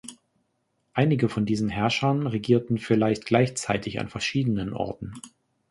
Einige 0.93 1.29
von 1.29 1.45
diesen 1.45 1.69
Herrschern 1.69 2.25
regierten 2.25 2.79
vielleicht 2.79 3.23
gleichzeitig 3.27 3.99
an 3.99 4.09
verschiedenen 4.09 4.73
Orten. 4.73 5.13